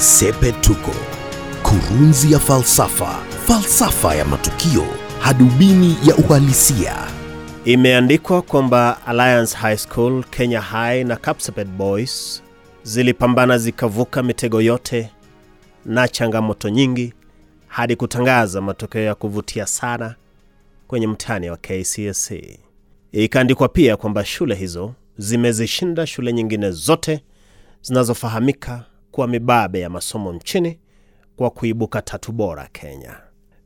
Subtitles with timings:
[0.00, 0.90] Sepetuko,
[1.62, 3.06] kurunzi ya falsafa,
[3.46, 4.84] falsafa ya matukio,
[5.20, 6.94] hadubini ya uhalisia.
[7.64, 12.42] Imeandikwa kwamba Alliance High School, Kenya High na Kapsabet Boys
[12.82, 15.10] zilipambana zikavuka mitego yote
[15.84, 17.12] na changamoto nyingi
[17.66, 20.14] hadi kutangaza matokeo ya kuvutia sana
[20.88, 22.58] kwenye mtani wa KCSE.
[23.12, 27.22] Ikaandikwa pia kwamba shule hizo zimezishinda shule nyingine zote
[27.82, 28.84] zinazofahamika
[29.20, 30.78] kuwa mibabe ya masomo nchini
[31.36, 33.16] kwa kuibuka tatu bora Kenya.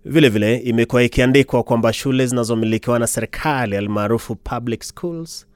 [0.04, 5.46] Vilevile imekuwa ikiandikwa kwamba shule zinazomilikiwa na serikali almaarufu public schools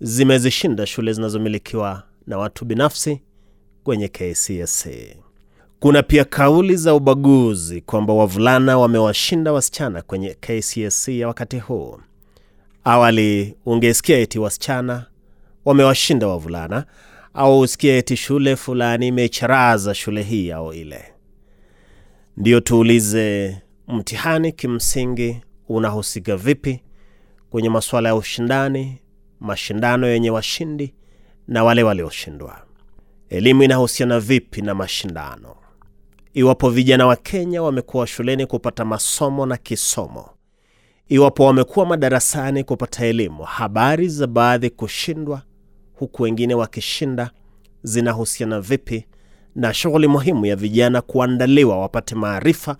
[0.00, 3.20] zimezishinda shule zinazomilikiwa na watu binafsi
[3.84, 5.16] kwenye KCSE.
[5.80, 11.98] Kuna pia kauli za ubaguzi kwamba wavulana wamewashinda wasichana kwenye KCSE ya wakati huu.
[12.84, 15.06] Awali ungesikia eti wasichana
[15.64, 16.84] wamewashinda wavulana
[17.40, 21.04] au usikie eti shule fulani imecharaza shule hii au ile.
[22.36, 23.56] Ndiyo tuulize,
[23.88, 26.82] mtihani kimsingi unahusika vipi
[27.50, 28.98] kwenye masuala ya ushindani,
[29.40, 30.94] mashindano yenye washindi
[31.48, 32.62] na wale walioshindwa?
[33.28, 35.56] Elimu inahusiana vipi na mashindano?
[36.34, 40.28] Iwapo vijana wa Kenya wamekuwa shuleni kupata masomo na kisomo,
[41.08, 45.42] iwapo wamekuwa madarasani kupata elimu, habari za baadhi kushindwa
[45.98, 47.30] huku wengine wakishinda
[47.82, 49.04] zinahusiana vipi
[49.54, 52.76] na shughuli muhimu ya vijana kuandaliwa wapate maarifa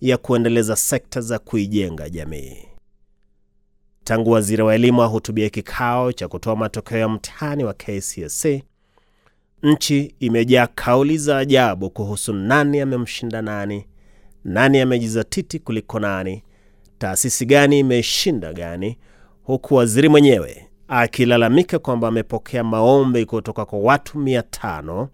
[0.00, 2.56] ya kuendeleza sekta za kuijenga jamii?
[4.04, 8.62] Tangu waziri wa elimu ahutubia kikao cha kutoa matokeo ya mtihani wa KCSE,
[9.62, 13.86] nchi imejaa kauli za ajabu kuhusu nani amemshinda nani,
[14.44, 16.42] nani amejizatiti kuliko nani,
[16.98, 18.98] taasisi gani imeshinda gani,
[19.42, 25.08] huku waziri mwenyewe akilalamika kwamba amepokea maombi kutoka kwa watu mia tano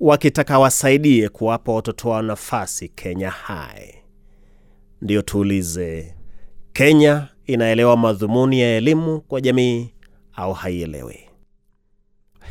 [0.00, 3.94] wakitaka wasaidie kuwapa watoto wao nafasi Kenya Hai.
[5.02, 6.14] Ndiyo tuulize,
[6.72, 9.90] Kenya inaelewa madhumuni ya elimu kwa jamii
[10.32, 11.18] au haielewi?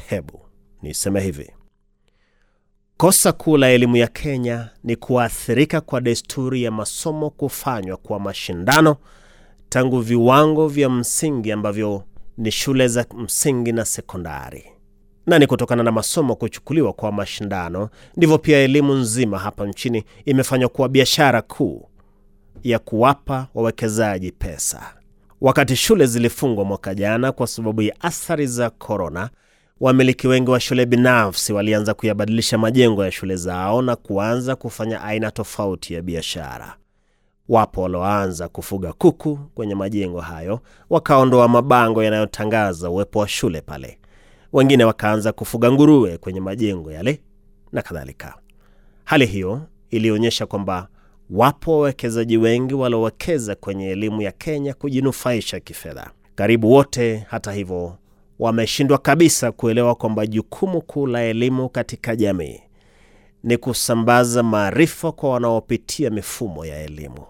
[0.07, 0.39] Hebu
[0.81, 1.51] niseme hivi,
[2.97, 8.95] kosa kuu la elimu ya Kenya ni kuathirika kwa desturi ya masomo kufanywa kwa mashindano
[9.69, 12.03] tangu viwango vya msingi ambavyo
[12.37, 14.63] ni shule za msingi na sekondari,
[15.25, 20.69] na ni kutokana na masomo kuchukuliwa kwa mashindano ndivyo pia elimu nzima hapa nchini imefanywa
[20.69, 21.89] kuwa biashara kuu
[22.63, 24.93] ya kuwapa wawekezaji pesa.
[25.41, 29.29] Wakati shule zilifungwa mwaka jana kwa sababu ya athari za korona,
[29.79, 35.31] wamiliki wengi wa shule binafsi walianza kuyabadilisha majengo ya shule zao na kuanza kufanya aina
[35.31, 36.75] tofauti ya biashara.
[37.49, 43.97] Wapo walioanza kufuga kuku kwenye majengo hayo, wakaondoa mabango yanayotangaza uwepo wa shule pale.
[44.53, 47.21] Wengine wakaanza kufuga nguruwe kwenye majengo yale
[47.71, 48.35] na kadhalika.
[49.03, 50.87] Hali hiyo ilionyesha kwamba
[51.29, 56.09] wapo wawekezaji wengi waliowekeza kwenye elimu ya Kenya kujinufaisha kifedha.
[56.35, 57.97] Karibu wote, hata hivyo,
[58.39, 62.61] wameshindwa kabisa kuelewa kwamba jukumu kuu la elimu katika jamii
[63.43, 67.25] ni kusambaza maarifa kwa wanaopitia mifumo ya elimu.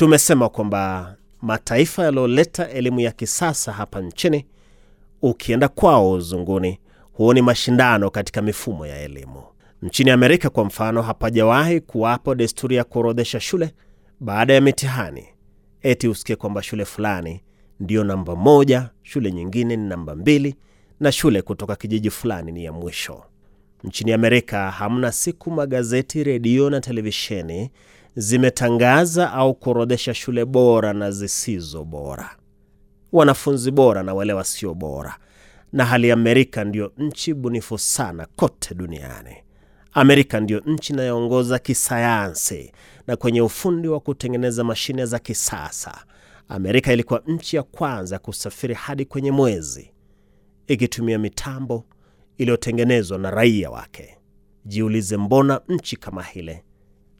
[0.00, 4.46] Tumesema kwamba mataifa yaliyoleta elimu ya kisasa hapa nchini,
[5.22, 6.78] ukienda kwao uzunguni,
[7.12, 9.42] huoni mashindano katika mifumo ya elimu.
[9.82, 13.74] Nchini Amerika kwa mfano, hapajawahi kuwapo desturi ya kuorodhesha shule
[14.20, 15.24] baada ya mitihani,
[15.82, 17.40] eti usikie kwamba shule fulani
[17.80, 20.54] ndiyo namba moja, shule nyingine ni namba mbili,
[21.00, 23.22] na shule kutoka kijiji fulani ni ya mwisho.
[23.84, 27.70] Nchini Amerika hamna siku magazeti, redio na televisheni
[28.20, 32.36] zimetangaza au kuorodhesha shule bora na zisizo bora,
[33.12, 35.16] wanafunzi bora na wale wasio bora.
[35.72, 39.36] Na hali Amerika ndiyo nchi bunifu sana kote duniani.
[39.92, 42.72] Amerika ndiyo nchi inayoongoza kisayansi
[43.06, 46.04] na kwenye ufundi wa kutengeneza mashine za kisasa.
[46.48, 49.90] Amerika ilikuwa nchi ya kwanza kusafiri hadi kwenye mwezi
[50.66, 51.84] ikitumia mitambo
[52.38, 54.16] iliyotengenezwa na raia wake.
[54.64, 56.64] Jiulize, mbona nchi kama hile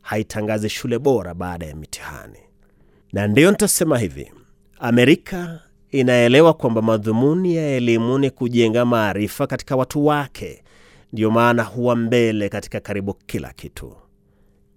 [0.00, 2.38] haitangazi shule bora baada ya mitihani?
[3.12, 4.32] Na ndiyo nitasema hivi,
[4.78, 5.60] Amerika
[5.90, 10.62] inaelewa kwamba madhumuni ya elimu ni kujenga maarifa katika watu wake,
[11.12, 13.96] ndiyo maana huwa mbele katika karibu kila kitu.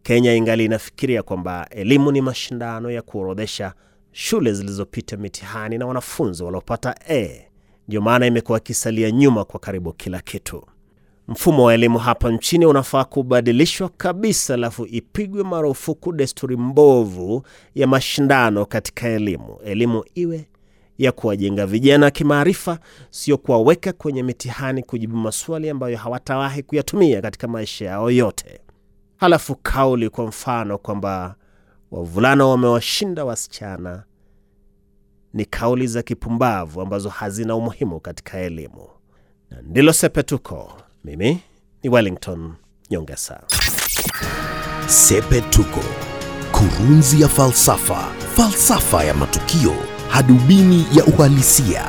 [0.03, 3.73] Kenya ingali inafikiria kwamba elimu ni mashindano ya kuorodhesha
[4.11, 7.47] shule zilizopita mitihani na wanafunzi waliopata A.
[7.87, 10.67] Ndiyo maana imekuwa ikisalia nyuma kwa karibu kila kitu.
[11.27, 17.43] Mfumo wa elimu hapa nchini unafaa kubadilishwa kabisa, alafu ipigwe marufuku desturi mbovu
[17.75, 19.57] ya mashindano katika elimu.
[19.65, 20.47] Elimu iwe
[20.97, 22.79] ya kuwajenga vijana kimaarifa,
[23.09, 28.59] sio kuwaweka kwenye mitihani kujibu maswali ambayo hawatawahi kuyatumia katika maisha yao yote.
[29.17, 31.35] Halafu kauli kwa mfano kwamba
[31.91, 34.03] wavulana wamewashinda wasichana
[35.33, 38.87] ni kauli za kipumbavu ambazo hazina umuhimu katika elimu.
[39.49, 40.73] Na ndilo Sepetuko.
[41.03, 41.39] Mimi
[41.83, 42.53] ni Wellington
[42.91, 43.43] Nyongesa.
[44.87, 45.79] Sepetuko,
[46.51, 49.73] kurunzi ya falsafa, falsafa ya matukio,
[50.09, 51.85] hadubini ya uhalisia.